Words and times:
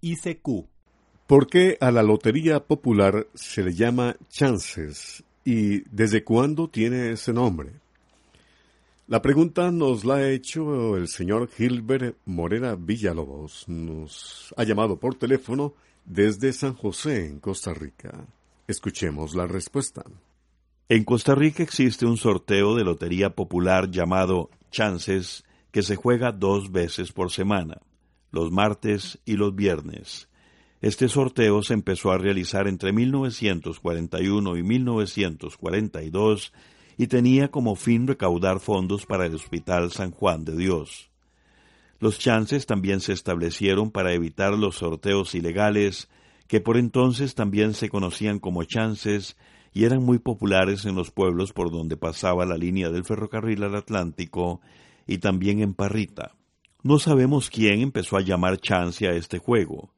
ICQ. 0.00 0.66
¿Por 1.26 1.46
qué 1.46 1.76
a 1.80 1.90
la 1.90 2.02
Lotería 2.02 2.60
Popular 2.60 3.26
se 3.34 3.62
le 3.62 3.74
llama 3.74 4.16
Chances 4.30 5.22
y 5.44 5.80
desde 5.94 6.24
cuándo 6.24 6.68
tiene 6.68 7.12
ese 7.12 7.32
nombre? 7.32 7.72
La 9.08 9.22
pregunta 9.22 9.70
nos 9.70 10.04
la 10.04 10.16
ha 10.16 10.30
hecho 10.30 10.96
el 10.96 11.08
señor 11.08 11.48
Gilbert 11.48 12.16
Morera 12.26 12.76
Villalobos. 12.76 13.66
Nos 13.68 14.54
ha 14.56 14.64
llamado 14.64 14.98
por 14.98 15.14
teléfono 15.14 15.74
desde 16.04 16.52
San 16.52 16.74
José, 16.74 17.26
en 17.26 17.40
Costa 17.40 17.72
Rica. 17.72 18.26
Escuchemos 18.66 19.34
la 19.34 19.46
respuesta. 19.46 20.04
En 20.90 21.04
Costa 21.04 21.34
Rica 21.34 21.62
existe 21.62 22.06
un 22.06 22.16
sorteo 22.16 22.74
de 22.74 22.84
lotería 22.84 23.30
popular 23.30 23.90
llamado 23.90 24.50
Chances 24.70 25.44
que 25.70 25.82
se 25.82 25.96
juega 25.96 26.32
dos 26.32 26.72
veces 26.72 27.12
por 27.12 27.30
semana, 27.30 27.78
los 28.30 28.50
martes 28.50 29.18
y 29.24 29.34
los 29.34 29.54
viernes. 29.54 30.28
Este 30.80 31.08
sorteo 31.08 31.62
se 31.62 31.74
empezó 31.74 32.12
a 32.12 32.18
realizar 32.18 32.68
entre 32.68 32.92
1941 32.92 34.56
y 34.56 34.62
1942 34.62 36.52
y 36.96 37.06
tenía 37.08 37.50
como 37.50 37.74
fin 37.74 38.06
recaudar 38.06 38.60
fondos 38.60 39.06
para 39.06 39.26
el 39.26 39.34
Hospital 39.34 39.90
San 39.90 40.12
Juan 40.12 40.44
de 40.44 40.56
Dios. 40.56 41.10
Los 42.00 42.18
chances 42.18 42.66
también 42.66 43.00
se 43.00 43.12
establecieron 43.12 43.90
para 43.90 44.12
evitar 44.12 44.52
los 44.52 44.76
sorteos 44.76 45.34
ilegales 45.34 46.08
que 46.46 46.60
por 46.60 46.76
entonces 46.76 47.34
también 47.34 47.74
se 47.74 47.88
conocían 47.88 48.38
como 48.38 48.62
chances 48.64 49.36
y 49.74 49.84
eran 49.84 50.02
muy 50.02 50.18
populares 50.18 50.84
en 50.86 50.94
los 50.94 51.10
pueblos 51.10 51.52
por 51.52 51.70
donde 51.70 51.96
pasaba 51.96 52.46
la 52.46 52.56
línea 52.56 52.88
del 52.90 53.04
ferrocarril 53.04 53.64
al 53.64 53.74
Atlántico 53.74 54.60
y 55.06 55.18
también 55.18 55.60
en 55.60 55.74
Parrita. 55.74 56.37
No 56.88 56.98
sabemos 56.98 57.50
quién 57.50 57.82
empezó 57.82 58.16
a 58.16 58.22
llamar 58.22 58.56
chance 58.56 59.06
a 59.06 59.12
este 59.12 59.36
juego. 59.36 59.92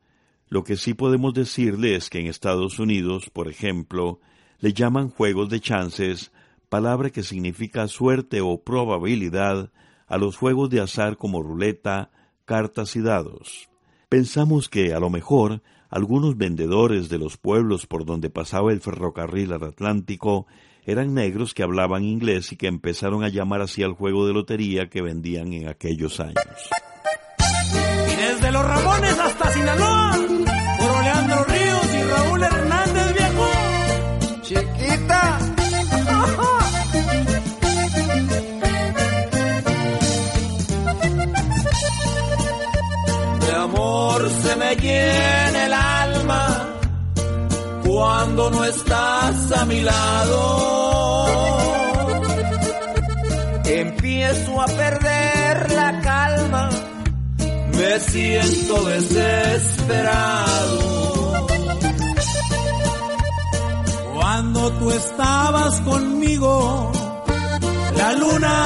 Lo 0.49 0.65
que 0.65 0.75
sí 0.77 0.93
podemos 0.93 1.33
decirle 1.33 1.95
es 1.95 2.11
que 2.11 2.19
en 2.19 2.27
Estados 2.27 2.81
Unidos, 2.81 3.31
por 3.31 3.47
ejemplo, 3.47 4.19
le 4.59 4.73
llaman 4.73 5.09
juegos 5.09 5.51
de 5.51 5.61
chances, 5.61 6.33
palabra 6.69 7.11
que 7.11 7.23
significa 7.23 7.87
suerte 7.87 8.41
o 8.41 8.65
probabilidad, 8.65 9.71
a 10.09 10.19
los 10.19 10.37
juegos 10.37 10.69
de 10.69 10.81
azar 10.81 11.17
como 11.17 11.45
ruleta, 11.45 12.11
cartas 12.45 12.97
y 12.97 13.03
dados. 13.03 13.71
Pensamos 14.09 14.69
que, 14.69 14.93
a 14.93 14.99
lo 14.99 15.11
mejor, 15.11 15.63
algunos 15.91 16.37
vendedores 16.37 17.09
de 17.09 17.19
los 17.19 17.37
pueblos 17.37 17.87
por 17.87 18.05
donde 18.05 18.31
pasaba 18.31 18.73
el 18.73 18.81
ferrocarril 18.81 19.53
al 19.53 19.63
Atlántico 19.63 20.49
eran 20.91 21.15
negros 21.15 21.55
que 21.55 21.63
hablaban 21.63 22.05
inglés 22.05 22.51
y 22.53 22.57
que 22.57 22.67
empezaron 22.67 23.23
a 23.23 23.29
llamar 23.29 23.61
así 23.61 23.83
al 23.83 23.93
juego 23.93 24.27
de 24.27 24.33
lotería 24.33 24.89
que 24.89 25.03
vendían 25.03 25.53
en 25.53 25.69
aquellos 25.69 26.19
años. 26.19 26.37
Y 28.13 28.17
desde 28.17 28.51
los 28.51 28.65
Ramones 28.65 29.19
hasta 29.19 29.53
Sinaloa, 29.53 30.19
por 30.79 31.05
Leandro 31.05 31.45
Ríos 31.45 31.95
y 31.95 32.03
Raúl 32.03 32.43
Hernández 32.43 33.15
viejo. 33.15 33.49
Chiquita. 34.43 35.39
De 43.47 43.53
amor 43.53 44.31
se 44.43 44.57
me 44.57 44.75
llena 44.77 45.40
cuando 48.01 48.51
no 48.51 48.65
estás 48.65 49.53
a 49.53 49.67
mi 49.67 49.83
lado. 49.83 50.39
Empiezo 53.67 54.63
a 54.63 54.65
perder 54.65 55.71
la 55.73 56.01
calma, 56.01 56.71
me 57.77 58.01
siento 58.01 58.85
desesperado. 58.87 60.79
Cuando 64.15 64.73
tú 64.79 64.91
estabas 64.93 65.81
conmigo, 65.83 66.91
la 67.99 68.13
luna 68.15 68.65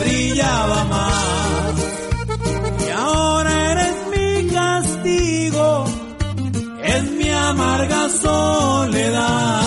brillaba 0.00 0.84
más. 0.84 1.43
Soledad. 8.14 9.64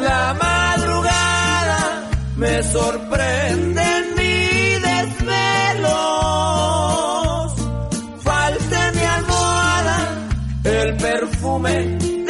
La 0.00 0.34
madrugada 0.34 1.80
me 2.36 2.62
sorprende 2.62 3.82
en 3.82 4.04
mi 4.18 4.36
desvelos. 4.88 5.88
Falta 8.22 8.92
mi 8.92 9.04
almohada 9.16 9.98
el 10.64 10.96
perfume 10.96 11.74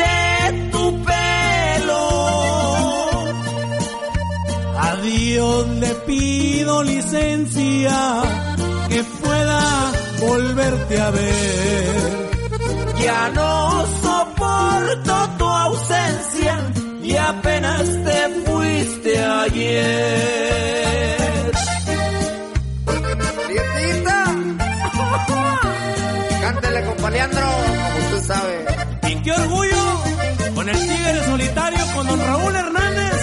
de 0.01 0.69
tu 0.73 1.05
pelo. 1.05 2.05
A 4.79 4.97
Dios 5.03 5.69
le 5.83 5.95
pido 6.07 6.83
licencia 6.83 8.23
que 8.89 9.05
pueda 9.23 9.93
volverte 10.21 11.01
a 11.01 11.11
ver. 11.11 12.28
Ya 13.19 13.29
no 13.31 13.85
soporto 14.01 15.15
tu 15.39 15.45
ausencia 15.45 16.55
y 17.03 17.17
apenas 17.17 17.83
te 18.07 18.19
fuiste 18.45 19.13
ayer. 19.25 21.17
Prietita. 23.47 24.19
Cántele, 26.43 26.85
compa 26.87 27.11
Leandro, 27.11 27.49
como 27.83 27.99
usted 28.05 28.23
sabe. 28.33 28.55
Y 29.11 29.15
qué 29.23 29.33
orgullo 29.33 29.85
con 30.55 30.69
el 30.69 30.79
tigre 30.79 31.25
solitario 31.25 31.85
con 31.95 32.07
don 32.07 32.21
Raúl 32.21 32.55
Hernández 32.55 33.17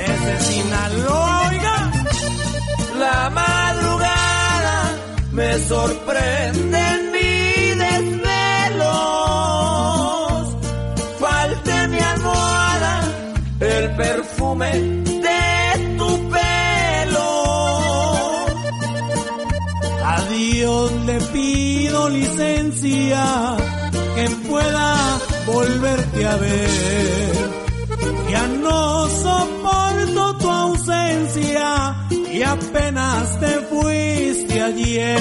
desde 0.00 0.40
Sinaloa, 0.48 1.48
oiga. 1.50 1.76
La 2.98 3.30
madrugada 3.40 4.76
me 5.32 5.58
sorprende 5.58 6.78
en 6.78 7.12
mi 7.12 7.33
que 22.72 24.30
pueda 24.48 25.18
volverte 25.46 26.26
a 26.26 26.36
ver. 26.36 27.32
Ya 28.30 28.46
no 28.46 29.08
soporto 29.08 30.38
tu 30.38 30.50
ausencia 30.50 31.94
y 32.32 32.42
apenas 32.42 33.40
te 33.40 33.60
fuiste 33.70 34.62
ayer. 34.62 35.20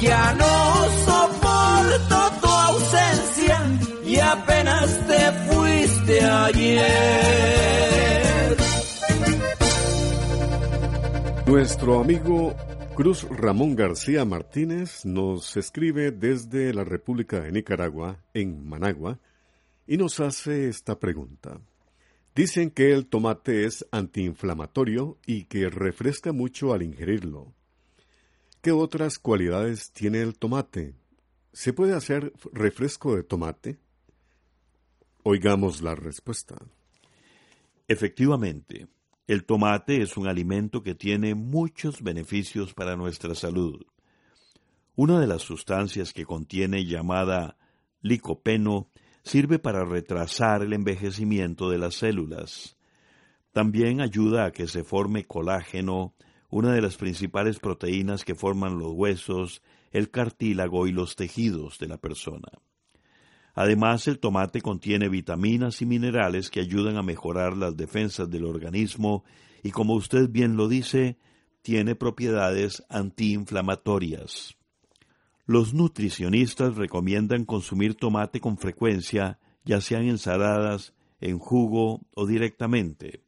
Ya 0.00 0.34
no 0.34 0.86
soporto 1.04 2.30
tu 2.40 2.48
ausencia 2.48 3.58
y 4.06 4.18
apenas 4.18 4.88
te 5.06 5.32
fuiste 5.48 6.24
ayer. 6.24 6.96
Nuestro 11.46 12.00
amigo 12.00 12.54
Cruz 12.96 13.24
Ramón 13.28 13.76
García 13.76 14.24
Martínez 14.24 15.04
nos 15.04 15.58
escribe 15.58 16.12
desde 16.12 16.72
la 16.72 16.82
República 16.82 17.40
de 17.40 17.52
Nicaragua, 17.52 18.24
en 18.32 18.66
Managua, 18.66 19.20
y 19.86 19.98
nos 19.98 20.18
hace 20.18 20.70
esta 20.70 20.98
pregunta. 20.98 21.60
Dicen 22.34 22.70
que 22.70 22.94
el 22.94 23.06
tomate 23.06 23.66
es 23.66 23.86
antiinflamatorio 23.90 25.18
y 25.26 25.44
que 25.44 25.68
refresca 25.68 26.32
mucho 26.32 26.72
al 26.72 26.82
ingerirlo. 26.82 27.52
¿Qué 28.62 28.72
otras 28.72 29.18
cualidades 29.18 29.92
tiene 29.92 30.22
el 30.22 30.38
tomate? 30.38 30.94
¿Se 31.52 31.74
puede 31.74 31.92
hacer 31.92 32.32
refresco 32.50 33.14
de 33.14 33.24
tomate? 33.24 33.76
Oigamos 35.22 35.82
la 35.82 35.94
respuesta. 35.94 36.56
Efectivamente, 37.88 38.88
el 39.26 39.44
tomate 39.44 40.02
es 40.02 40.16
un 40.16 40.28
alimento 40.28 40.82
que 40.82 40.94
tiene 40.94 41.34
muchos 41.34 42.02
beneficios 42.02 42.74
para 42.74 42.96
nuestra 42.96 43.34
salud. 43.34 43.84
Una 44.94 45.18
de 45.18 45.26
las 45.26 45.42
sustancias 45.42 46.12
que 46.12 46.24
contiene 46.24 46.84
llamada 46.84 47.56
licopeno 48.00 48.88
sirve 49.22 49.58
para 49.58 49.84
retrasar 49.84 50.62
el 50.62 50.72
envejecimiento 50.72 51.68
de 51.68 51.78
las 51.78 51.96
células. 51.96 52.76
También 53.52 54.00
ayuda 54.00 54.44
a 54.44 54.52
que 54.52 54.68
se 54.68 54.84
forme 54.84 55.24
colágeno, 55.24 56.14
una 56.48 56.72
de 56.72 56.80
las 56.80 56.96
principales 56.96 57.58
proteínas 57.58 58.24
que 58.24 58.36
forman 58.36 58.78
los 58.78 58.92
huesos, 58.92 59.60
el 59.90 60.10
cartílago 60.10 60.86
y 60.86 60.92
los 60.92 61.16
tejidos 61.16 61.78
de 61.80 61.88
la 61.88 61.96
persona. 61.96 62.48
Además, 63.56 64.06
el 64.06 64.18
tomate 64.18 64.60
contiene 64.60 65.08
vitaminas 65.08 65.80
y 65.80 65.86
minerales 65.86 66.50
que 66.50 66.60
ayudan 66.60 66.98
a 66.98 67.02
mejorar 67.02 67.56
las 67.56 67.74
defensas 67.74 68.30
del 68.30 68.44
organismo 68.44 69.24
y, 69.62 69.70
como 69.70 69.94
usted 69.94 70.28
bien 70.28 70.58
lo 70.58 70.68
dice, 70.68 71.16
tiene 71.62 71.94
propiedades 71.94 72.84
antiinflamatorias. 72.90 74.56
Los 75.46 75.72
nutricionistas 75.72 76.76
recomiendan 76.76 77.46
consumir 77.46 77.94
tomate 77.94 78.40
con 78.40 78.58
frecuencia, 78.58 79.38
ya 79.64 79.80
sean 79.80 80.04
ensaladas, 80.04 80.92
en 81.22 81.38
jugo 81.38 82.02
o 82.14 82.26
directamente. 82.26 83.22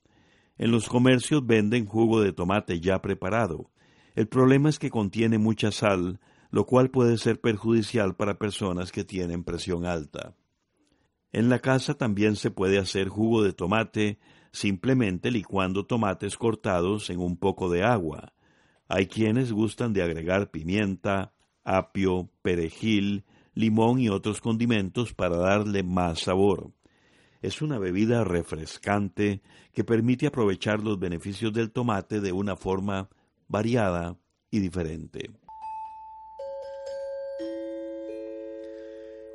En 0.59 0.71
los 0.71 0.91
comercios 0.91 1.47
venden 1.47 1.87
jugo 1.87 2.21
de 2.21 2.35
tomate 2.35 2.81
ya 2.81 3.01
preparado. 3.01 3.71
El 4.15 4.29
problema 4.29 4.69
es 4.69 4.79
que 4.79 4.91
contiene 4.91 5.39
mucha 5.39 5.73
sal, 5.73 6.21
lo 6.51 6.67
cual 6.67 6.91
puede 6.91 7.19
ser 7.19 7.41
perjudicial 7.41 8.17
para 8.17 8.39
personas 8.39 8.93
que 8.93 9.05
tienen 9.05 9.45
presión 9.45 9.85
alta. 9.85 10.35
En 11.33 11.49
la 11.49 11.59
casa 11.59 11.95
también 11.95 12.37
se 12.37 12.51
puede 12.51 12.79
hacer 12.79 13.09
jugo 13.09 13.43
de 13.43 13.53
tomate 13.53 14.19
simplemente 14.51 15.31
licuando 15.31 15.87
tomates 15.87 16.37
cortados 16.37 17.11
en 17.11 17.21
un 17.21 17.37
poco 17.37 17.71
de 17.71 17.85
agua. 17.85 18.33
Hay 18.89 19.07
quienes 19.07 19.53
gustan 19.53 19.93
de 19.93 20.03
agregar 20.03 20.51
pimienta, 20.51 21.35
apio, 21.65 22.31
perejil, 22.41 23.25
limón 23.55 24.01
y 24.01 24.09
otros 24.09 24.41
condimentos 24.41 25.13
para 25.13 25.37
darle 25.37 25.83
más 25.83 26.21
sabor. 26.21 26.73
Es 27.43 27.61
una 27.61 27.79
bebida 27.79 28.25
refrescante 28.25 29.43
que 29.73 29.85
permite 29.85 30.27
aprovechar 30.27 30.83
los 30.83 30.99
beneficios 30.99 31.53
del 31.53 31.71
tomate 31.71 32.21
de 32.21 32.33
una 32.33 32.57
forma 32.57 33.11
variada 33.49 34.17
y 34.51 34.61
diferente. 34.61 35.31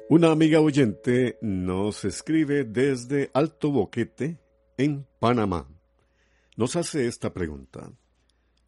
Una 0.10 0.32
amiga 0.32 0.60
oyente 0.60 1.38
nos 1.42 2.04
escribe 2.04 2.66
desde 2.66 3.32
Alto 3.34 3.72
Boquete, 3.72 4.38
en 4.78 5.08
Panamá. 5.20 5.70
Nos 6.58 6.76
hace 6.76 7.08
esta 7.08 7.34
pregunta. 7.34 7.90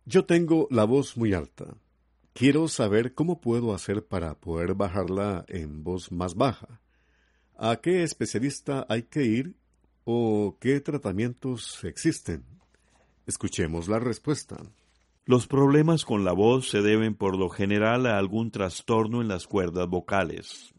Yo 0.05 0.25
tengo 0.25 0.67
la 0.71 0.85
voz 0.85 1.17
muy 1.17 1.33
alta. 1.33 1.75
Quiero 2.33 2.69
saber 2.69 3.13
cómo 3.13 3.41
puedo 3.41 3.73
hacer 3.73 4.05
para 4.05 4.39
poder 4.39 4.75
bajarla 4.75 5.43
en 5.49 5.83
voz 5.83 6.09
más 6.09 6.35
baja. 6.35 6.79
¿A 7.57 7.75
qué 7.77 8.03
especialista 8.03 8.85
hay 8.87 9.03
que 9.03 9.25
ir 9.25 9.55
o 10.05 10.57
qué 10.61 10.79
tratamientos 10.79 11.83
existen? 11.83 12.45
Escuchemos 13.27 13.89
la 13.89 13.99
respuesta. 13.99 14.57
Los 15.25 15.47
problemas 15.47 16.05
con 16.05 16.23
la 16.23 16.31
voz 16.31 16.69
se 16.69 16.81
deben 16.81 17.13
por 17.13 17.37
lo 17.37 17.49
general 17.49 18.05
a 18.05 18.17
algún 18.17 18.51
trastorno 18.51 19.21
en 19.21 19.27
las 19.27 19.47
cuerdas 19.47 19.89
vocales. 19.89 20.74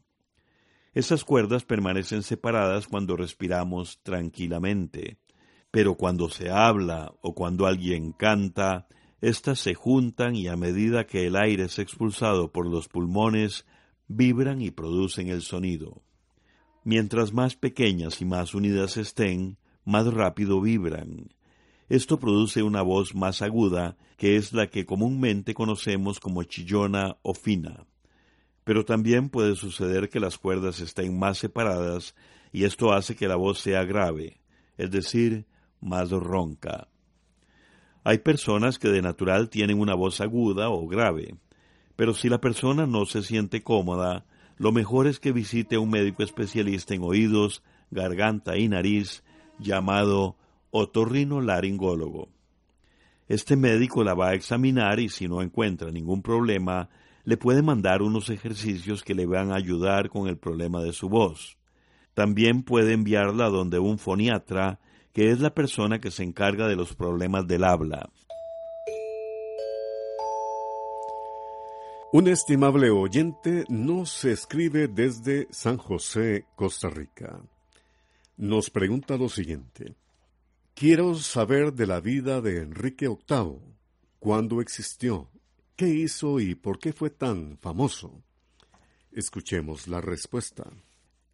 Esas 0.96 1.24
cuerdas 1.24 1.66
permanecen 1.66 2.22
separadas 2.22 2.88
cuando 2.88 3.18
respiramos 3.18 4.00
tranquilamente, 4.02 5.18
pero 5.70 5.96
cuando 5.96 6.30
se 6.30 6.48
habla 6.48 7.12
o 7.20 7.34
cuando 7.34 7.66
alguien 7.66 8.12
canta, 8.12 8.88
éstas 9.20 9.58
se 9.58 9.74
juntan 9.74 10.34
y 10.34 10.48
a 10.48 10.56
medida 10.56 11.06
que 11.06 11.26
el 11.26 11.36
aire 11.36 11.64
es 11.64 11.78
expulsado 11.78 12.50
por 12.50 12.66
los 12.66 12.88
pulmones, 12.88 13.66
vibran 14.08 14.62
y 14.62 14.70
producen 14.70 15.28
el 15.28 15.42
sonido. 15.42 16.00
Mientras 16.82 17.34
más 17.34 17.56
pequeñas 17.56 18.22
y 18.22 18.24
más 18.24 18.54
unidas 18.54 18.96
estén, 18.96 19.58
más 19.84 20.06
rápido 20.06 20.62
vibran. 20.62 21.28
Esto 21.90 22.18
produce 22.18 22.62
una 22.62 22.80
voz 22.80 23.14
más 23.14 23.42
aguda, 23.42 23.98
que 24.16 24.36
es 24.36 24.54
la 24.54 24.70
que 24.70 24.86
comúnmente 24.86 25.52
conocemos 25.52 26.20
como 26.20 26.42
chillona 26.44 27.18
o 27.20 27.34
fina 27.34 27.84
pero 28.66 28.84
también 28.84 29.28
puede 29.28 29.54
suceder 29.54 30.08
que 30.08 30.18
las 30.18 30.38
cuerdas 30.38 30.80
estén 30.80 31.16
más 31.16 31.38
separadas 31.38 32.16
y 32.50 32.64
esto 32.64 32.92
hace 32.92 33.14
que 33.14 33.28
la 33.28 33.36
voz 33.36 33.60
sea 33.60 33.84
grave, 33.84 34.40
es 34.76 34.90
decir, 34.90 35.46
más 35.80 36.10
ronca. 36.10 36.88
Hay 38.02 38.18
personas 38.18 38.80
que 38.80 38.88
de 38.88 39.02
natural 39.02 39.50
tienen 39.50 39.78
una 39.78 39.94
voz 39.94 40.20
aguda 40.20 40.68
o 40.68 40.88
grave, 40.88 41.36
pero 41.94 42.12
si 42.12 42.28
la 42.28 42.40
persona 42.40 42.88
no 42.88 43.06
se 43.06 43.22
siente 43.22 43.62
cómoda, 43.62 44.26
lo 44.56 44.72
mejor 44.72 45.06
es 45.06 45.20
que 45.20 45.30
visite 45.30 45.76
a 45.76 45.80
un 45.80 45.90
médico 45.90 46.24
especialista 46.24 46.92
en 46.92 47.04
oídos, 47.04 47.62
garganta 47.92 48.58
y 48.58 48.66
nariz 48.66 49.22
llamado 49.60 50.34
otorrinolaringólogo. 50.72 52.30
Este 53.28 53.54
médico 53.54 54.02
la 54.02 54.14
va 54.14 54.30
a 54.30 54.34
examinar 54.34 54.98
y 54.98 55.08
si 55.08 55.28
no 55.28 55.40
encuentra 55.40 55.92
ningún 55.92 56.20
problema, 56.20 56.88
le 57.26 57.36
puede 57.36 57.60
mandar 57.60 58.02
unos 58.02 58.30
ejercicios 58.30 59.02
que 59.02 59.14
le 59.14 59.26
van 59.26 59.50
a 59.50 59.56
ayudar 59.56 60.10
con 60.10 60.28
el 60.28 60.38
problema 60.38 60.80
de 60.82 60.92
su 60.92 61.08
voz. 61.08 61.58
También 62.14 62.62
puede 62.62 62.92
enviarla 62.92 63.48
donde 63.48 63.80
un 63.80 63.98
foniatra, 63.98 64.78
que 65.12 65.32
es 65.32 65.40
la 65.40 65.52
persona 65.52 66.00
que 66.00 66.12
se 66.12 66.22
encarga 66.22 66.68
de 66.68 66.76
los 66.76 66.94
problemas 66.94 67.46
del 67.48 67.64
habla. 67.64 68.10
Un 72.12 72.28
estimable 72.28 72.90
oyente 72.90 73.64
nos 73.68 74.24
escribe 74.24 74.86
desde 74.86 75.48
San 75.50 75.78
José, 75.78 76.46
Costa 76.54 76.88
Rica. 76.88 77.40
Nos 78.36 78.70
pregunta 78.70 79.16
lo 79.16 79.28
siguiente. 79.28 79.96
Quiero 80.74 81.16
saber 81.16 81.72
de 81.72 81.88
la 81.88 81.98
vida 81.98 82.40
de 82.40 82.58
Enrique 82.58 83.08
VIII. 83.08 83.58
¿Cuándo 84.20 84.60
existió? 84.60 85.28
¿Qué 85.76 85.90
hizo 85.90 86.40
y 86.40 86.54
por 86.54 86.78
qué 86.78 86.94
fue 86.94 87.10
tan 87.10 87.58
famoso? 87.58 88.22
Escuchemos 89.12 89.88
la 89.88 90.00
respuesta. 90.00 90.64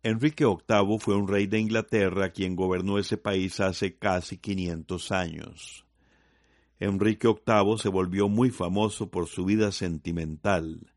Enrique 0.03 0.45
VIII 0.45 0.99
fue 0.99 1.15
un 1.15 1.29
rey 1.29 1.47
de 1.47 1.61
Inglaterra 1.61 2.31
quien 2.31 2.57
gobernó 2.57 2.99
ese 2.99 3.17
país 3.17 3.61
hace 3.61 3.95
casi 3.95 4.39
500 4.39 5.13
años. 5.13 5.87
Enrique 6.81 7.29
VIII 7.29 7.79
se 7.79 7.89
volvió 7.89 8.29
muy 8.29 8.51
famoso 8.51 9.13
por 9.13 9.29
su 9.29 9.45
vida 9.45 9.71
sentimental. 9.71 10.93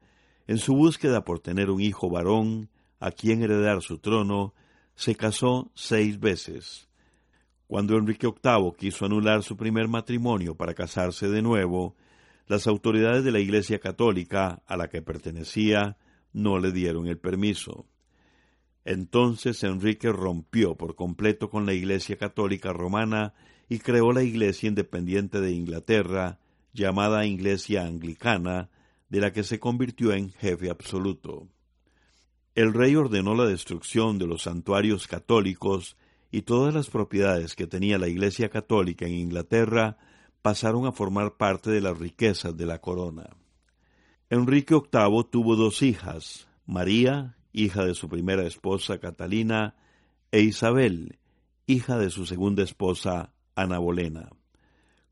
En 0.47 0.57
su 0.57 0.73
búsqueda 0.73 1.23
por 1.23 1.39
tener 1.39 1.69
un 1.69 1.81
hijo 1.81 2.09
varón, 2.09 2.71
a 2.99 3.11
quien 3.11 3.43
heredar 3.43 3.83
su 3.83 3.99
trono, 3.99 4.55
se 4.95 5.13
casó 5.13 5.69
seis 5.75 6.19
veces. 6.19 6.87
Cuando 7.67 7.95
Enrique 7.95 8.25
VIII 8.25 8.73
quiso 8.75 9.05
anular 9.05 9.43
su 9.43 9.55
primer 9.55 9.87
matrimonio 9.87 10.55
para 10.55 10.73
casarse 10.73 11.29
de 11.29 11.43
nuevo, 11.43 11.95
las 12.47 12.67
autoridades 12.67 13.23
de 13.23 13.31
la 13.31 13.39
Iglesia 13.39 13.79
Católica 13.79 14.61
a 14.65 14.77
la 14.77 14.87
que 14.89 15.01
pertenecía 15.01 15.97
no 16.33 16.59
le 16.59 16.71
dieron 16.71 17.07
el 17.07 17.17
permiso. 17.17 17.85
Entonces 18.83 19.63
Enrique 19.63 20.11
rompió 20.11 20.75
por 20.75 20.95
completo 20.95 21.49
con 21.49 21.65
la 21.65 21.73
Iglesia 21.73 22.17
Católica 22.17 22.71
Romana 22.71 23.33
y 23.67 23.79
creó 23.79 24.11
la 24.11 24.21
Iglesia 24.21 24.69
Independiente 24.69 25.41
de 25.41 25.51
Inglaterra, 25.51 26.39
llamada 26.71 27.25
Iglesia 27.25 27.85
Anglicana, 27.85 28.69
de 29.09 29.21
la 29.21 29.33
que 29.33 29.43
se 29.43 29.59
convirtió 29.59 30.13
en 30.13 30.31
jefe 30.31 30.69
absoluto. 30.69 31.47
El 32.53 32.73
rey 32.73 32.95
ordenó 32.95 33.33
la 33.33 33.45
destrucción 33.45 34.19
de 34.19 34.27
los 34.27 34.43
santuarios 34.43 35.07
católicos 35.07 35.97
y 36.31 36.43
todas 36.43 36.73
las 36.73 36.89
propiedades 36.89 37.55
que 37.55 37.65
tenía 37.65 37.97
la 37.97 38.07
Iglesia 38.07 38.49
Católica 38.49 39.05
en 39.05 39.13
Inglaterra 39.13 39.97
pasaron 40.45 40.85
a 40.85 40.91
formar 40.91 41.37
parte 41.37 41.71
de 41.71 41.81
las 41.81 41.97
riquezas 41.97 42.55
de 42.55 42.67
la 42.67 42.77
corona. 42.77 43.31
Enrique 44.29 44.75
VIII 44.75 45.23
tuvo 45.31 45.55
dos 45.55 45.81
hijas, 45.81 46.47
María, 46.67 47.35
hija 47.51 47.83
de 47.83 47.95
su 47.95 48.09
primera 48.09 48.45
esposa 48.45 48.99
Catalina, 48.99 49.73
e 50.31 50.41
Isabel, 50.41 51.17
hija 51.65 51.97
de 51.97 52.11
su 52.11 52.27
segunda 52.27 52.61
esposa 52.61 53.33
Ana 53.55 53.79
Bolena. 53.79 54.29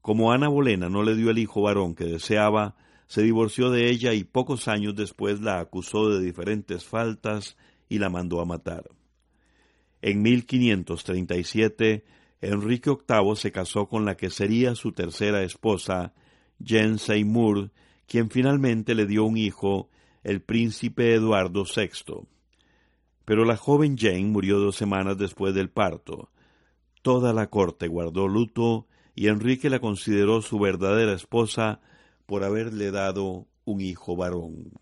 Como 0.01 0.31
Ana 0.31 0.49
Bolena 0.49 0.87
no 0.87 1.01
le 1.01 1.15
dio 1.15 1.31
el 1.31 1.39
hijo 1.39 1.63
varón 1.63 1.95
que 1.95 2.05
deseaba, 2.05 2.75
se 3.07 3.23
divorció 3.23 3.71
de 3.71 3.89
ella 3.89 4.13
y 4.13 4.25
pocos 4.25 4.67
años 4.67 4.95
después 4.95 5.41
la 5.41 5.59
acusó 5.59 6.09
de 6.09 6.23
diferentes 6.23 6.85
faltas 6.85 7.57
y 7.89 7.97
la 7.97 8.11
mandó 8.11 8.39
a 8.39 8.45
matar. 8.45 8.87
En 10.03 10.21
1537 10.21 12.05
Enrique 12.43 12.89
VIII 12.89 13.35
se 13.37 13.53
casó 13.53 13.87
con 13.87 14.03
la 14.03 14.17
que 14.17 14.29
sería 14.29 14.75
su 14.75 14.91
tercera 14.91 15.43
esposa, 15.43 16.13
Jane 16.61 16.97
Seymour, 16.97 17.71
quien 18.05 18.29
finalmente 18.29 18.95
le 18.95 19.05
dio 19.05 19.23
un 19.23 19.37
hijo, 19.37 19.89
el 20.23 20.41
príncipe 20.41 21.13
Eduardo 21.13 21.63
VI. 21.63 22.27
Pero 23.23 23.45
la 23.45 23.55
joven 23.55 23.97
Jane 23.97 24.25
murió 24.25 24.59
dos 24.59 24.75
semanas 24.75 25.17
después 25.17 25.55
del 25.55 25.69
parto. 25.69 26.31
Toda 27.01 27.31
la 27.31 27.49
corte 27.49 27.87
guardó 27.87 28.27
luto 28.27 28.87
y 29.15 29.27
Enrique 29.29 29.69
la 29.69 29.79
consideró 29.79 30.41
su 30.41 30.59
verdadera 30.59 31.13
esposa 31.13 31.79
por 32.25 32.43
haberle 32.43 32.91
dado 32.91 33.47
un 33.63 33.79
hijo 33.79 34.17
varón. 34.17 34.73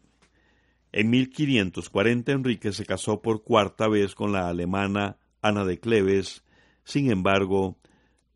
En 0.92 1.12
1540 1.12 2.32
Enrique 2.32 2.74
se 2.74 2.86
casó 2.86 3.22
por 3.22 3.44
cuarta 3.44 3.88
vez 3.88 4.16
con 4.16 4.32
la 4.32 4.50
alemana 4.50 5.18
Ana 5.44 5.64
de 5.64 5.80
Cleves, 5.80 6.44
sin 6.84 7.12
embargo, 7.12 7.78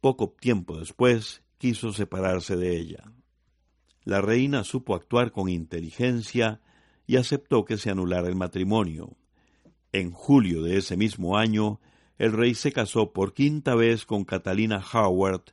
poco 0.01 0.35
tiempo 0.39 0.77
después 0.77 1.43
quiso 1.57 1.91
separarse 1.91 2.55
de 2.55 2.77
ella. 2.77 3.11
La 4.03 4.21
reina 4.21 4.63
supo 4.63 4.95
actuar 4.95 5.31
con 5.31 5.49
inteligencia 5.49 6.61
y 7.07 7.17
aceptó 7.17 7.65
que 7.65 7.77
se 7.77 7.89
anulara 7.89 8.27
el 8.27 8.35
matrimonio. 8.35 9.17
En 9.91 10.11
julio 10.11 10.61
de 10.61 10.77
ese 10.77 10.95
mismo 10.97 11.37
año, 11.37 11.79
el 12.17 12.31
rey 12.31 12.53
se 12.53 12.71
casó 12.71 13.13
por 13.13 13.33
quinta 13.33 13.75
vez 13.75 14.05
con 14.05 14.23
Catalina 14.23 14.83
Howard, 14.93 15.43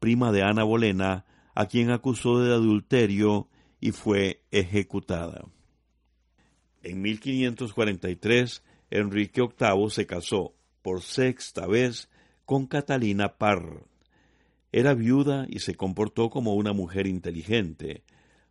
prima 0.00 0.32
de 0.32 0.42
Ana 0.42 0.64
Bolena, 0.64 1.26
a 1.54 1.66
quien 1.66 1.90
acusó 1.90 2.40
de 2.40 2.52
adulterio 2.54 3.48
y 3.80 3.92
fue 3.92 4.42
ejecutada. 4.50 5.44
En 6.82 7.02
1543, 7.02 8.62
Enrique 8.90 9.42
VIII 9.42 9.90
se 9.90 10.06
casó 10.06 10.54
por 10.82 11.02
sexta 11.02 11.66
vez 11.66 12.08
con 12.48 12.66
Catalina 12.66 13.36
Parr. 13.36 13.84
Era 14.72 14.94
viuda 14.94 15.44
y 15.50 15.58
se 15.58 15.74
comportó 15.74 16.30
como 16.30 16.54
una 16.54 16.72
mujer 16.72 17.06
inteligente. 17.06 18.04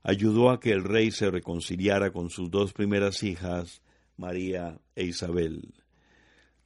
Ayudó 0.03 0.51
a 0.51 0.59
que 0.59 0.69
el 0.69 0.83
rey 0.83 1.09
se 1.09 1.31
reconciliara 1.31 2.11
con 2.11 2.29
sus 2.29 2.51
dos 2.51 2.73
primeras 2.73 3.23
hijas, 3.23 3.81
María 4.15 4.79
e 4.95 5.05
Isabel. 5.05 5.73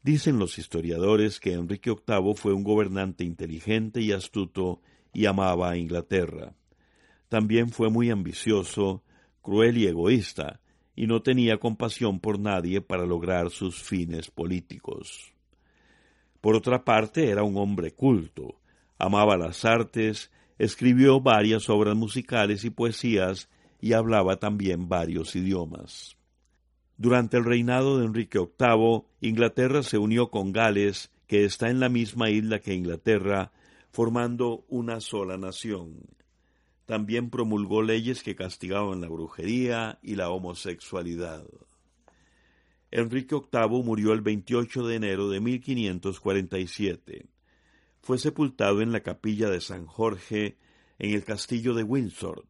Dicen 0.04 0.40
los 0.40 0.58
historiadores 0.58 1.40
que 1.40 1.54
Enrique 1.54 1.92
VIII 1.92 2.34
fue 2.36 2.52
un 2.52 2.66
gobernante 2.66 3.24
inteligente 3.24 4.02
y 4.02 4.12
astuto 4.12 4.82
y 5.14 5.26
amaba 5.26 5.70
a 5.70 5.78
Inglaterra. 5.78 6.54
También 7.30 7.70
fue 7.70 7.90
muy 7.90 8.10
ambicioso, 8.10 9.04
cruel 9.42 9.78
y 9.78 9.88
egoísta, 9.88 10.60
y 10.98 11.08
no 11.08 11.22
tenía 11.22 11.60
compasión 11.60 12.20
por 12.20 12.40
nadie 12.40 12.82
para 12.82 13.06
lograr 13.06 13.52
sus 13.52 13.82
fines 13.82 14.30
políticos. 14.30 15.32
Por 16.42 16.56
otra 16.56 16.84
parte, 16.84 17.30
era 17.30 17.44
un 17.44 17.56
hombre 17.58 17.94
culto, 17.94 18.60
amaba 18.98 19.38
las 19.38 19.64
artes, 19.64 20.32
escribió 20.58 21.22
varias 21.22 21.70
obras 21.70 21.96
musicales 21.96 22.66
y 22.66 22.70
poesías 22.72 23.50
y 23.80 23.94
hablaba 23.94 24.38
también 24.38 24.90
varios 24.90 25.36
idiomas. 25.36 26.18
Durante 26.98 27.38
el 27.38 27.46
reinado 27.46 27.98
de 27.98 28.06
Enrique 28.06 28.38
VIII, 28.38 29.04
Inglaterra 29.22 29.82
se 29.82 29.98
unió 29.98 30.30
con 30.30 30.52
Gales, 30.52 31.12
que 31.26 31.46
está 31.46 31.70
en 31.70 31.80
la 31.80 31.90
misma 31.90 32.30
isla 32.30 32.60
que 32.60 32.76
Inglaterra, 32.76 33.52
formando 33.92 34.66
una 34.68 35.00
sola 35.00 35.38
nación. 35.38 35.96
También 36.86 37.30
promulgó 37.30 37.82
leyes 37.82 38.22
que 38.22 38.36
castigaban 38.36 39.02
la 39.02 39.08
brujería 39.08 39.98
y 40.04 40.16
la 40.16 40.30
homosexualidad. 40.30 41.46
Enrique 42.92 43.36
VIII 43.36 43.84
murió 43.84 44.12
el 44.12 44.20
28 44.20 44.86
de 44.86 44.96
enero 44.96 45.30
de 45.30 45.40
1547. 45.40 47.26
Fue 48.02 48.18
sepultado 48.18 48.82
en 48.82 48.92
la 48.92 49.00
capilla 49.00 49.50
de 49.50 49.62
San 49.62 49.86
Jorge 49.86 50.58
en 51.00 51.12
el 51.12 51.24
castillo 51.24 51.74
de 51.74 51.84
Windsor. 51.84 52.46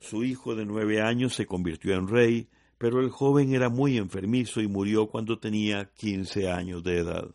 Su 0.00 0.24
hijo 0.24 0.56
de 0.56 0.66
nueve 0.66 1.00
años 1.00 1.36
se 1.36 1.46
convirtió 1.46 1.94
en 1.94 2.08
rey, 2.08 2.48
pero 2.76 2.98
el 2.98 3.10
joven 3.10 3.54
era 3.54 3.68
muy 3.68 3.98
enfermizo 3.98 4.60
y 4.60 4.66
murió 4.66 5.06
cuando 5.06 5.38
tenía 5.38 5.92
quince 5.94 6.50
años 6.50 6.82
de 6.82 6.98
edad. 6.98 7.30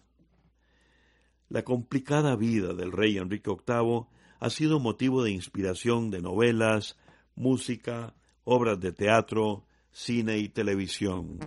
La 1.47 1.63
complicada 1.63 2.35
vida 2.35 2.73
del 2.73 2.91
rey 2.91 3.17
Enrique 3.17 3.49
VIII 3.49 4.07
ha 4.41 4.49
sido 4.49 4.81
motivo 4.81 5.23
de 5.23 5.31
inspiración 5.31 6.11
de 6.11 6.21
novelas, 6.21 6.97
música, 7.35 8.15
obras 8.43 8.81
de 8.81 8.91
teatro, 8.91 9.66
cine 9.97 10.37
y 10.37 10.49
televisión. 10.49 11.39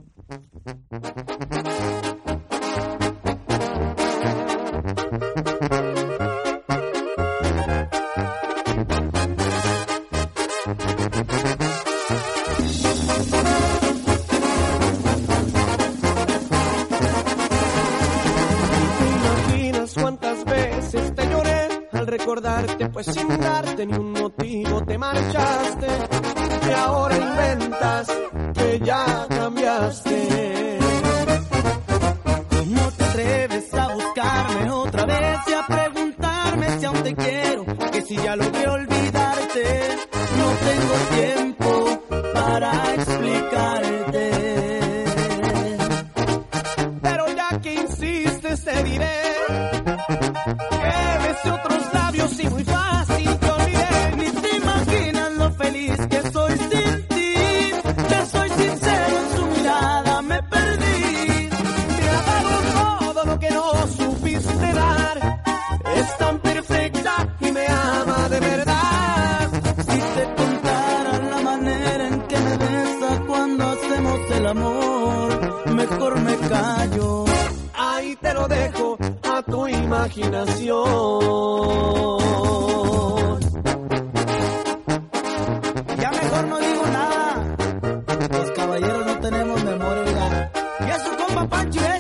recordarte, 22.07 22.89
pues 22.89 23.07
sin 23.07 23.29
darte 23.29 23.87
ni 23.87 23.95
un 23.95 24.13
motivo 24.13 24.85
te 24.85 24.99
marchaste 24.99 25.87
y 26.69 26.73
ahora 26.73 27.17
inventas 27.17 28.09
que 28.61 28.81
ya 28.85 29.27
cambiaste. 29.29 30.79
No 32.67 32.91
te 32.93 33.05
atreves 33.05 33.75
a 33.75 33.89
buscarme 33.95 34.71
otra 34.71 35.05
vez 35.07 35.39
y 35.49 35.53
a 35.53 35.67
preguntarme 35.67 36.79
si 36.79 36.85
aún 36.85 37.03
te 37.03 37.15
quiero, 37.15 37.65
que 37.93 38.03
si 38.03 38.17
ya 38.17 38.37
logré 38.37 38.69
olvidarte, 38.69 38.90
Caballeros 88.91 89.07
no 89.07 89.21
tenemos 89.21 89.65
memoria. 89.65 90.51
Y 90.81 90.91
es 90.91 91.03
su 91.03 91.17
compa 91.17 91.49
Pancho 91.49 91.81
este 91.81 92.00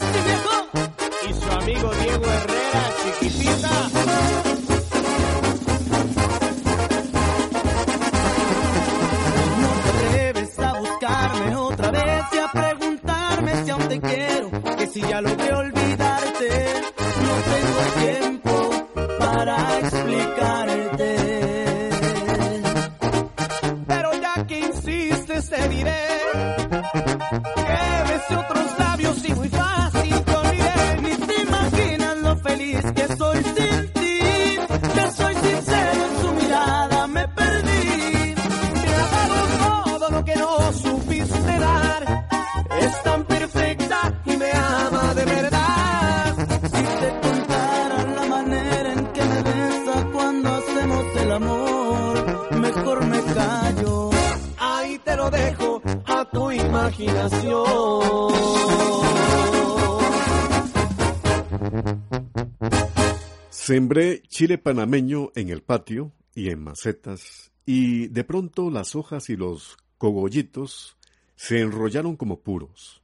Sembré 63.70 64.22
chile 64.22 64.58
panameño 64.58 65.30
en 65.36 65.48
el 65.48 65.62
patio 65.62 66.12
y 66.34 66.50
en 66.50 66.60
macetas, 66.60 67.52
y 67.64 68.08
de 68.08 68.24
pronto 68.24 68.68
las 68.68 68.96
hojas 68.96 69.30
y 69.30 69.36
los 69.36 69.76
cogollitos 69.96 70.96
se 71.36 71.60
enrollaron 71.60 72.16
como 72.16 72.40
puros. 72.40 73.00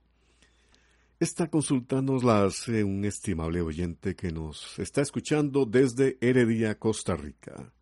Esta 1.20 1.48
consulta 1.50 2.02
nos 2.02 2.24
la 2.24 2.42
hace 2.42 2.82
un 2.82 3.04
estimable 3.04 3.60
oyente 3.60 4.16
que 4.16 4.32
nos 4.32 4.76
está 4.80 5.02
escuchando 5.02 5.66
desde 5.66 6.18
Heredia, 6.20 6.76
Costa 6.80 7.14
Rica. 7.14 7.72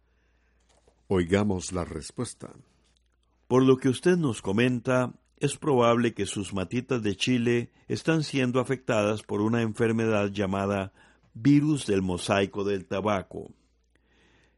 Oigamos 1.08 1.72
la 1.72 1.86
respuesta. 1.86 2.52
Por 3.48 3.62
lo 3.62 3.78
que 3.78 3.88
usted 3.88 4.18
nos 4.18 4.42
comenta, 4.42 5.14
es 5.38 5.56
probable 5.56 6.12
que 6.12 6.26
sus 6.26 6.52
matitas 6.52 7.02
de 7.02 7.16
chile 7.16 7.70
están 7.88 8.22
siendo 8.24 8.60
afectadas 8.60 9.22
por 9.22 9.40
una 9.40 9.62
enfermedad 9.62 10.28
llamada 10.28 10.92
virus 11.34 11.86
del 11.86 12.00
mosaico 12.00 12.64
del 12.64 12.86
tabaco. 12.86 13.50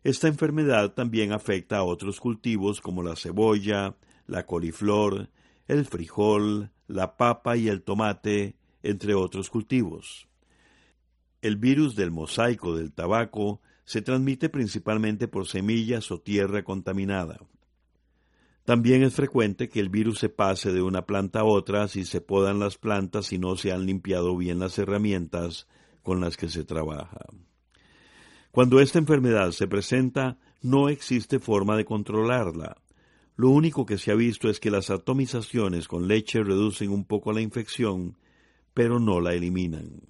Esta 0.04 0.28
enfermedad 0.28 0.92
también 0.92 1.33
afecta 1.33 1.78
a 1.78 1.85
otros 1.85 2.21
cultivos 2.21 2.80
como 2.80 3.02
la 3.02 3.16
cebolla, 3.16 3.97
la 4.26 4.47
coliflor, 4.47 5.30
el 5.66 5.85
frijol, 5.85 6.71
la 6.87 7.16
papa 7.16 7.56
y 7.56 7.68
el 7.68 7.83
tomate, 7.83 8.56
entre 8.83 9.14
otros 9.14 9.50
cultivos. 9.50 10.28
El 11.42 11.56
virus 11.56 11.97
del 11.97 12.11
mosaico 12.11 12.76
del 12.76 12.92
tabaco 12.92 13.61
se 13.85 14.02
transmite 14.02 14.49
principalmente 14.49 15.28
por 15.28 15.47
semillas 15.47 16.11
o 16.11 16.21
tierra 16.21 16.62
contaminada. 16.62 17.38
También 18.64 19.02
es 19.02 19.14
frecuente 19.14 19.68
que 19.68 19.80
el 19.80 19.88
virus 19.88 20.18
se 20.18 20.28
pase 20.28 20.73
de 20.73 20.83
una 20.83 21.06
planta 21.06 21.40
a 21.40 21.45
otra 21.45 21.87
si 21.88 22.04
se 22.04 22.21
podan 22.21 22.59
las 22.59 22.78
plantas 22.78 23.33
y 23.33 23.38
no 23.38 23.56
se 23.56 23.73
han 23.73 23.87
limpiado 23.87 24.37
bien 24.37 24.59
las 24.59 24.78
herramientas 24.78 25.68
con 26.06 26.20
las 26.20 26.36
que 26.36 26.48
se 26.48 26.62
trabaja. 26.62 27.26
Cuando 28.52 28.78
esta 28.78 29.00
enfermedad 29.00 29.50
se 29.50 29.66
presenta, 29.66 30.38
no 30.62 30.88
existe 30.88 31.40
forma 31.40 31.76
de 31.76 31.84
controlarla. 31.84 32.76
Lo 33.34 33.50
único 33.50 33.84
que 33.86 33.98
se 33.98 34.12
ha 34.12 34.14
visto 34.14 34.48
es 34.48 34.60
que 34.60 34.70
las 34.70 34.88
atomizaciones 34.88 35.88
con 35.88 36.06
leche 36.06 36.44
reducen 36.44 36.90
un 36.90 37.04
poco 37.04 37.32
la 37.32 37.40
infección, 37.40 38.16
pero 38.72 39.00
no 39.00 39.20
la 39.20 39.34
eliminan. 39.34 40.00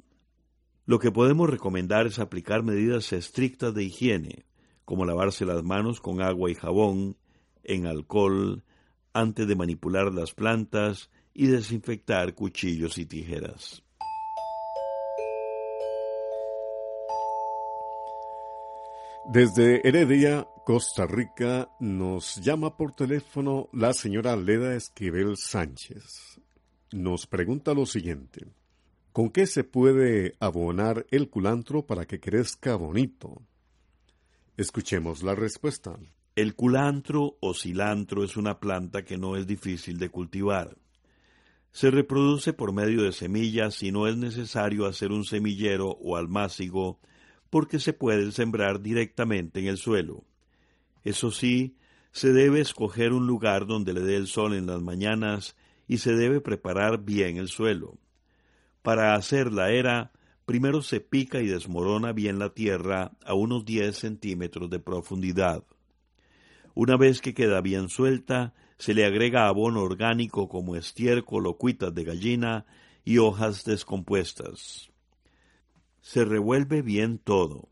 Lo 0.84 0.98
que 0.98 1.10
podemos 1.10 1.48
recomendar 1.48 2.06
es 2.06 2.18
aplicar 2.18 2.62
medidas 2.62 3.14
estrictas 3.14 3.72
de 3.72 3.84
higiene, 3.84 4.44
como 4.84 5.06
lavarse 5.06 5.46
las 5.46 5.64
manos 5.64 6.02
con 6.02 6.20
agua 6.20 6.50
y 6.50 6.54
jabón, 6.56 7.16
en 7.64 7.86
alcohol 7.86 8.64
antes 9.14 9.48
de 9.48 9.56
manipular 9.56 10.12
las 10.12 10.34
plantas 10.34 11.08
y 11.32 11.46
desinfectar 11.46 12.34
cuchillos 12.34 12.98
y 12.98 13.06
tijeras. 13.06 13.85
Desde 19.28 19.86
Heredia, 19.86 20.46
Costa 20.64 21.04
Rica, 21.04 21.68
nos 21.80 22.36
llama 22.36 22.76
por 22.76 22.94
teléfono 22.94 23.68
la 23.72 23.92
señora 23.92 24.36
Leda 24.36 24.76
Esquivel 24.76 25.36
Sánchez. 25.36 26.40
Nos 26.92 27.26
pregunta 27.26 27.74
lo 27.74 27.86
siguiente. 27.86 28.46
¿Con 29.12 29.30
qué 29.30 29.48
se 29.48 29.64
puede 29.64 30.36
abonar 30.38 31.06
el 31.10 31.28
culantro 31.28 31.84
para 31.84 32.06
que 32.06 32.20
crezca 32.20 32.76
bonito? 32.76 33.42
Escuchemos 34.56 35.24
la 35.24 35.34
respuesta. 35.34 35.98
El 36.36 36.54
culantro 36.54 37.36
o 37.40 37.52
cilantro 37.52 38.22
es 38.22 38.36
una 38.36 38.60
planta 38.60 39.04
que 39.04 39.18
no 39.18 39.36
es 39.36 39.44
difícil 39.44 39.98
de 39.98 40.08
cultivar. 40.08 40.76
Se 41.72 41.90
reproduce 41.90 42.52
por 42.52 42.72
medio 42.72 43.02
de 43.02 43.10
semillas 43.10 43.82
y 43.82 43.90
no 43.90 44.06
es 44.06 44.16
necesario 44.16 44.86
hacer 44.86 45.10
un 45.10 45.24
semillero 45.24 45.88
o 46.00 46.16
almácigo 46.16 47.00
porque 47.56 47.78
se 47.78 47.94
puede 47.94 48.32
sembrar 48.32 48.82
directamente 48.82 49.60
en 49.60 49.66
el 49.66 49.78
suelo. 49.78 50.24
Eso 51.04 51.30
sí, 51.30 51.78
se 52.12 52.34
debe 52.34 52.60
escoger 52.60 53.14
un 53.14 53.26
lugar 53.26 53.64
donde 53.64 53.94
le 53.94 54.02
dé 54.02 54.16
el 54.16 54.26
sol 54.26 54.52
en 54.52 54.66
las 54.66 54.82
mañanas 54.82 55.56
y 55.88 55.96
se 55.96 56.12
debe 56.12 56.42
preparar 56.42 57.02
bien 57.02 57.38
el 57.38 57.48
suelo. 57.48 57.96
Para 58.82 59.14
hacer 59.14 59.54
la 59.54 59.70
era, 59.70 60.12
primero 60.44 60.82
se 60.82 61.00
pica 61.00 61.40
y 61.40 61.46
desmorona 61.46 62.12
bien 62.12 62.38
la 62.38 62.52
tierra 62.52 63.12
a 63.24 63.32
unos 63.32 63.64
10 63.64 63.96
centímetros 63.96 64.68
de 64.68 64.78
profundidad. 64.78 65.64
Una 66.74 66.98
vez 66.98 67.22
que 67.22 67.32
queda 67.32 67.62
bien 67.62 67.88
suelta, 67.88 68.52
se 68.76 68.92
le 68.92 69.06
agrega 69.06 69.48
abono 69.48 69.80
orgánico 69.80 70.46
como 70.50 70.76
estiércol 70.76 71.46
o 71.46 71.56
cuitas 71.56 71.94
de 71.94 72.04
gallina 72.04 72.66
y 73.02 73.16
hojas 73.16 73.64
descompuestas. 73.64 74.90
Se 76.06 76.24
revuelve 76.24 76.82
bien 76.82 77.18
todo. 77.18 77.68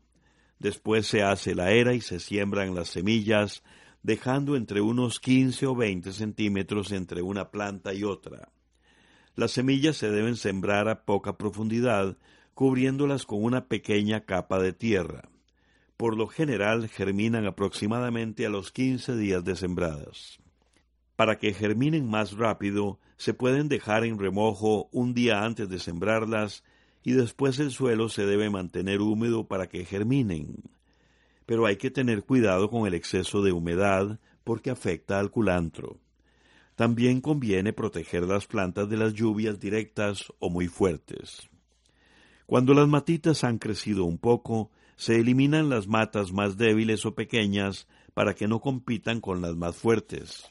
Después 0.59 1.07
se 1.07 1.23
hace 1.23 1.55
la 1.55 1.71
era 1.71 1.93
y 1.93 2.01
se 2.01 2.19
siembran 2.19 2.75
las 2.75 2.89
semillas, 2.89 3.63
dejando 4.03 4.57
entre 4.57 4.81
unos 4.81 5.21
15 5.21 5.67
o 5.67 5.75
20 5.75 6.11
centímetros 6.11 6.91
entre 6.91 7.21
una 7.21 7.49
planta 7.49 7.93
y 7.93 8.03
otra. 8.03 8.49
Las 9.35 9.51
semillas 9.51 9.95
se 9.95 10.09
deben 10.09 10.35
sembrar 10.35 10.89
a 10.89 11.05
poca 11.05 11.37
profundidad, 11.37 12.17
cubriéndolas 12.53 13.25
con 13.25 13.41
una 13.41 13.67
pequeña 13.67 14.25
capa 14.25 14.59
de 14.59 14.73
tierra 14.73 15.29
por 15.97 16.17
lo 16.17 16.27
general 16.27 16.89
germinan 16.89 17.45
aproximadamente 17.45 18.45
a 18.45 18.49
los 18.49 18.71
15 18.71 19.15
días 19.15 19.43
de 19.43 19.55
sembradas. 19.55 20.39
Para 21.15 21.37
que 21.37 21.53
germinen 21.53 22.09
más 22.09 22.33
rápido, 22.33 22.99
se 23.15 23.33
pueden 23.33 23.69
dejar 23.69 24.03
en 24.03 24.19
remojo 24.19 24.89
un 24.91 25.13
día 25.13 25.43
antes 25.43 25.69
de 25.69 25.79
sembrarlas 25.79 26.63
y 27.05 27.13
después 27.13 27.59
el 27.59 27.69
suelo 27.69 28.09
se 28.09 28.25
debe 28.25 28.49
mantener 28.49 28.99
húmedo 28.99 29.47
para 29.47 29.69
que 29.69 29.85
germinen. 29.85 30.63
Pero 31.45 31.67
hay 31.67 31.77
que 31.77 31.91
tener 31.91 32.23
cuidado 32.23 32.71
con 32.71 32.87
el 32.87 32.95
exceso 32.95 33.43
de 33.43 33.51
humedad 33.51 34.19
porque 34.43 34.71
afecta 34.71 35.19
al 35.19 35.29
culantro. 35.29 35.99
También 36.75 37.21
conviene 37.21 37.73
proteger 37.73 38.23
las 38.23 38.47
plantas 38.47 38.89
de 38.89 38.97
las 38.97 39.13
lluvias 39.13 39.59
directas 39.59 40.33
o 40.39 40.49
muy 40.49 40.67
fuertes. 40.67 41.47
Cuando 42.47 42.73
las 42.73 42.87
matitas 42.87 43.43
han 43.43 43.59
crecido 43.59 44.03
un 44.05 44.17
poco, 44.17 44.71
se 44.95 45.17
eliminan 45.17 45.69
las 45.69 45.87
matas 45.87 46.33
más 46.33 46.57
débiles 46.57 47.05
o 47.05 47.13
pequeñas 47.13 47.87
para 48.15 48.33
que 48.33 48.47
no 48.47 48.61
compitan 48.61 49.21
con 49.21 49.43
las 49.43 49.55
más 49.55 49.75
fuertes. 49.75 50.49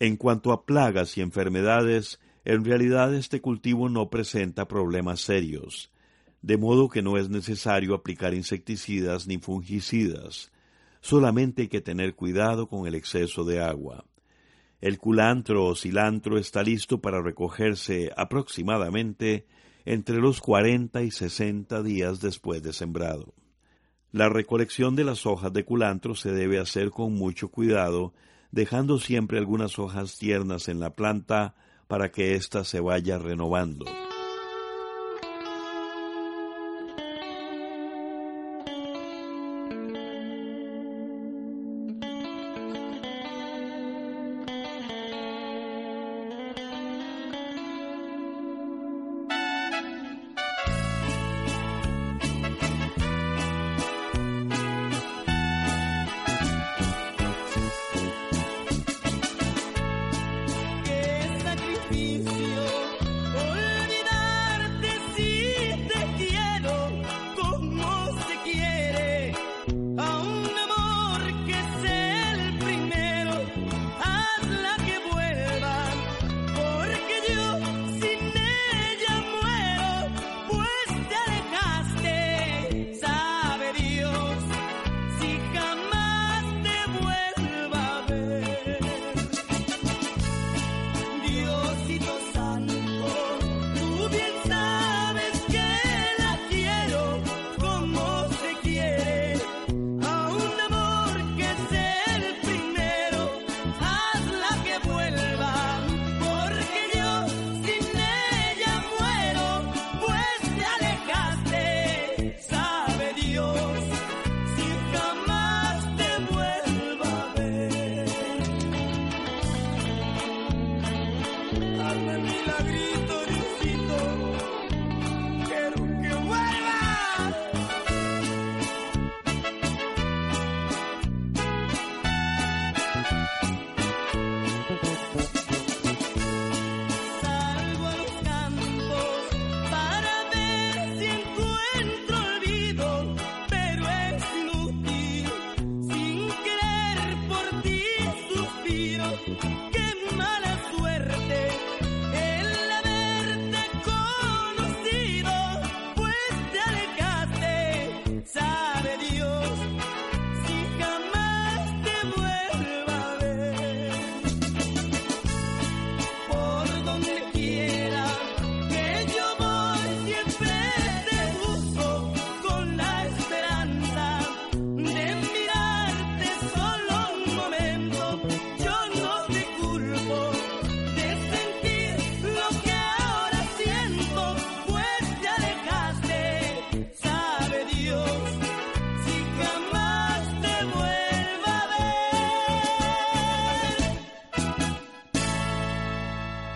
En 0.00 0.16
cuanto 0.16 0.50
a 0.50 0.64
plagas 0.66 1.16
y 1.16 1.20
enfermedades, 1.20 2.18
en 2.48 2.64
realidad 2.64 3.14
este 3.14 3.42
cultivo 3.42 3.90
no 3.90 4.08
presenta 4.08 4.66
problemas 4.66 5.20
serios, 5.20 5.92
de 6.40 6.56
modo 6.56 6.88
que 6.88 7.02
no 7.02 7.18
es 7.18 7.28
necesario 7.28 7.94
aplicar 7.94 8.32
insecticidas 8.32 9.26
ni 9.26 9.36
fungicidas, 9.36 10.50
solamente 11.02 11.60
hay 11.60 11.68
que 11.68 11.82
tener 11.82 12.14
cuidado 12.14 12.66
con 12.66 12.86
el 12.86 12.94
exceso 12.94 13.44
de 13.44 13.60
agua. 13.60 14.06
El 14.80 14.96
culantro 14.96 15.66
o 15.66 15.74
cilantro 15.74 16.38
está 16.38 16.62
listo 16.62 17.02
para 17.02 17.20
recogerse 17.20 18.12
aproximadamente 18.16 19.46
entre 19.84 20.16
los 20.16 20.40
40 20.40 21.02
y 21.02 21.10
60 21.10 21.82
días 21.82 22.22
después 22.22 22.62
de 22.62 22.72
sembrado. 22.72 23.34
La 24.10 24.30
recolección 24.30 24.96
de 24.96 25.04
las 25.04 25.26
hojas 25.26 25.52
de 25.52 25.66
culantro 25.66 26.14
se 26.14 26.32
debe 26.32 26.58
hacer 26.58 26.92
con 26.92 27.12
mucho 27.12 27.48
cuidado, 27.48 28.14
dejando 28.52 28.98
siempre 28.98 29.36
algunas 29.36 29.78
hojas 29.78 30.16
tiernas 30.16 30.68
en 30.68 30.80
la 30.80 30.94
planta 30.94 31.54
para 31.88 32.10
que 32.10 32.34
ésta 32.36 32.64
se 32.64 32.78
vaya 32.80 33.18
renovando. 33.18 33.86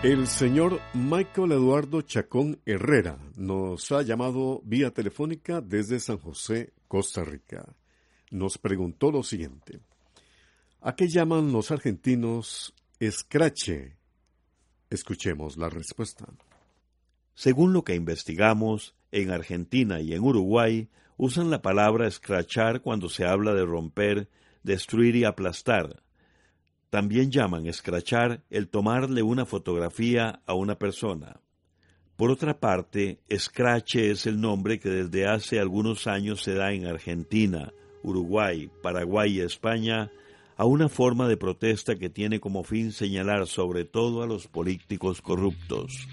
El 0.03 0.27
señor 0.27 0.81
Michael 0.93 1.53
Eduardo 1.53 2.01
Chacón 2.01 2.59
Herrera 2.65 3.17
nos 3.37 3.89
ha 3.93 4.01
llamado 4.01 4.59
vía 4.65 4.91
telefónica 4.91 5.61
desde 5.61 5.97
San 6.01 6.17
José, 6.17 6.73
Costa 6.89 7.23
Rica. 7.23 7.73
Nos 8.29 8.57
preguntó 8.57 9.11
lo 9.11 9.23
siguiente. 9.23 9.79
¿A 10.81 10.93
qué 10.97 11.07
llaman 11.07 11.53
los 11.53 11.71
argentinos 11.71 12.73
escrache? 12.99 13.95
Escuchemos 14.89 15.55
la 15.55 15.69
respuesta. 15.69 16.25
Según 17.33 17.71
lo 17.71 17.85
que 17.85 17.95
investigamos, 17.95 18.95
en 19.13 19.31
Argentina 19.31 20.01
y 20.01 20.13
en 20.13 20.21
Uruguay 20.21 20.89
usan 21.15 21.49
la 21.49 21.61
palabra 21.61 22.09
escrachar 22.09 22.81
cuando 22.81 23.07
se 23.07 23.23
habla 23.23 23.53
de 23.53 23.63
romper, 23.63 24.27
destruir 24.63 25.15
y 25.15 25.23
aplastar, 25.23 26.03
también 26.93 27.31
llaman 27.31 27.65
escrachar 27.65 28.43
el 28.51 28.67
tomarle 28.67 29.23
una 29.23 29.47
fotografía 29.47 30.43
a 30.45 30.53
una 30.53 30.77
persona. 30.77 31.41
Por 32.15 32.29
otra 32.29 32.59
parte, 32.59 33.17
escrache 33.27 34.11
es 34.11 34.27
el 34.27 34.39
nombre 34.39 34.79
que 34.79 34.89
desde 34.89 35.25
hace 35.25 35.59
algunos 35.59 36.05
años 36.05 36.43
se 36.43 36.53
da 36.53 36.71
en 36.71 36.85
Argentina, 36.85 37.73
Uruguay, 38.03 38.69
Paraguay 38.83 39.37
y 39.37 39.41
España 39.41 40.11
a 40.55 40.65
una 40.65 40.87
forma 40.87 41.27
de 41.27 41.35
protesta 41.35 41.95
que 41.95 42.11
tiene 42.11 42.39
como 42.39 42.63
fin 42.63 42.91
señalar 42.91 43.47
sobre 43.47 43.85
todo 43.85 44.21
a 44.21 44.27
los 44.27 44.45
políticos 44.45 45.19
corruptos. 45.19 46.07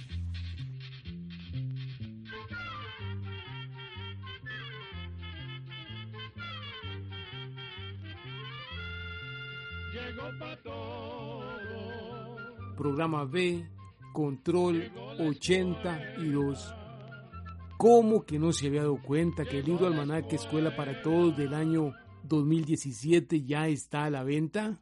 Programa 12.80 13.26
B, 13.26 13.68
Control 14.14 14.90
82. 15.18 16.74
¿Cómo 17.76 18.24
que 18.24 18.38
no 18.38 18.54
se 18.54 18.68
había 18.68 18.84
dado 18.84 19.02
cuenta 19.02 19.44
que 19.44 19.58
el 19.58 19.66
libro 19.66 19.86
Almanaque 19.86 20.36
Escuela 20.36 20.74
para 20.74 21.02
Todos 21.02 21.36
del 21.36 21.52
año 21.52 21.92
2017 22.22 23.42
ya 23.42 23.68
está 23.68 24.04
a 24.04 24.10
la 24.10 24.24
venta? 24.24 24.80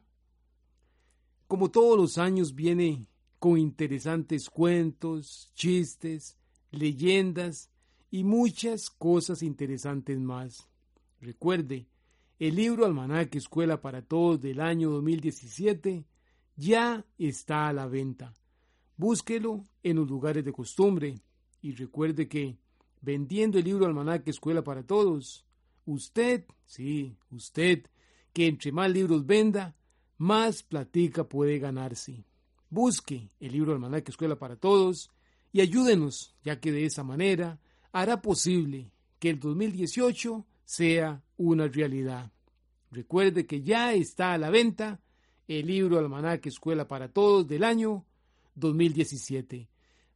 Como 1.49 1.71
todos 1.71 1.97
los 1.97 2.17
años 2.17 2.55
viene 2.55 3.05
con 3.37 3.57
interesantes 3.57 4.49
cuentos, 4.49 5.51
chistes, 5.53 6.37
leyendas 6.71 7.69
y 8.09 8.23
muchas 8.23 8.89
cosas 8.89 9.43
interesantes 9.43 10.17
más. 10.21 10.69
Recuerde, 11.19 11.89
el 12.39 12.55
libro 12.55 12.85
Almanaque 12.85 13.39
Escuela 13.39 13.81
para 13.81 14.01
Todos 14.03 14.39
del 14.39 14.61
año 14.61 14.89
2017 14.89 16.05
ya 16.59 17.05
está 17.17 17.69
a 17.69 17.73
la 17.73 17.87
venta. 17.87 18.33
Búsquelo 18.97 19.63
en 19.81 19.95
los 19.95 20.09
lugares 20.09 20.43
de 20.43 20.51
costumbre 20.51 21.21
y 21.61 21.71
recuerde 21.71 22.27
que 22.27 22.57
vendiendo 23.01 23.57
el 23.57 23.63
libro 23.63 23.85
Almanaque 23.85 24.31
Escuela 24.31 24.61
para 24.61 24.83
Todos, 24.83 25.45
usted, 25.85 26.43
sí, 26.65 27.15
usted, 27.31 27.85
que 28.33 28.47
entre 28.47 28.73
más 28.73 28.91
libros 28.91 29.25
venda, 29.25 29.77
más 30.17 30.61
platica 30.61 31.23
puede 31.23 31.59
ganarse. 31.59 32.25
Busque 32.69 33.29
el 33.39 33.53
libro 33.53 33.71
Almanaque 33.71 34.11
Escuela 34.11 34.37
para 34.37 34.57
Todos 34.57 35.09
y 35.53 35.61
ayúdenos, 35.61 36.35
ya 36.43 36.59
que 36.59 36.73
de 36.73 36.83
esa 36.83 37.03
manera 37.03 37.61
hará 37.93 38.21
posible 38.21 38.91
que 39.17 39.29
el 39.29 39.39
2018 39.39 40.45
sea 40.65 41.23
una 41.37 41.69
realidad. 41.69 42.33
Recuerde 42.91 43.45
que 43.45 43.61
ya 43.61 43.93
está 43.93 44.33
a 44.33 44.37
la 44.37 44.49
venta 44.49 44.99
el 45.49 45.67
libro 45.67 45.97
Almanaque 45.97 46.49
Escuela 46.49 46.85
para 46.87 47.07
Todos 47.09 47.47
del 47.47 47.63
año 47.63 48.05
2017. 48.53 49.67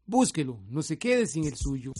Búsquelo, 0.05 0.59
no 0.69 0.83
se 0.83 0.99
quede 0.99 1.25
sin 1.25 1.45
el 1.45 1.55
suyo. 1.55 1.93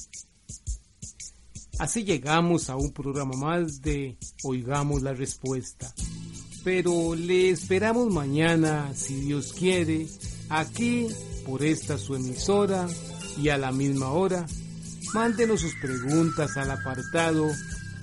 Así 1.80 2.04
llegamos 2.04 2.70
a 2.70 2.76
un 2.76 2.94
programa 2.94 3.36
más 3.36 3.82
de 3.82 4.20
Oigamos 4.44 5.02
la 5.02 5.14
Respuesta. 5.14 5.92
Pero 6.64 7.16
le 7.16 7.50
esperamos 7.50 8.14
mañana, 8.14 8.94
si 8.94 9.22
Dios 9.22 9.54
quiere, 9.54 10.06
aquí 10.50 11.08
por 11.46 11.64
esta 11.64 11.98
su 11.98 12.14
emisora 12.16 12.88
y 13.42 13.50
a 13.50 13.58
la 13.58 13.72
misma 13.72 14.12
hora. 14.12 14.46
Mándenos 15.16 15.62
sus 15.62 15.74
preguntas 15.82 16.56
al 16.56 16.70
apartado 16.70 17.48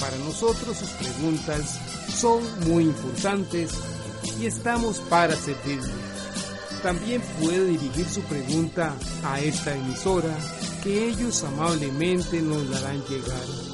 Para 0.00 0.18
nosotros 0.18 0.76
sus 0.76 0.90
preguntas 0.90 1.78
son 2.20 2.42
muy 2.68 2.84
importantes 2.84 3.70
y 4.40 4.46
estamos 4.46 4.98
para 5.08 5.36
servirle. 5.36 5.92
También 6.82 7.22
puede 7.40 7.68
dirigir 7.68 8.06
su 8.06 8.20
pregunta 8.22 8.94
a 9.22 9.40
esta 9.40 9.74
emisora 9.74 10.36
que 10.82 11.08
ellos 11.08 11.42
amablemente 11.44 12.42
nos 12.42 12.68
la 12.68 12.76
harán 12.78 13.02
llegar. 13.08 13.73